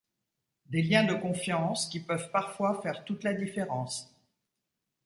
Des 0.65 0.81
liens 0.81 1.03
de 1.03 1.13
confiance 1.13 1.85
qui 1.87 1.99
peuvent 1.99 2.31
parfois 2.31 2.81
faire 2.81 3.05
toute 3.05 3.23
la 3.23 3.33
différence. 3.35 4.11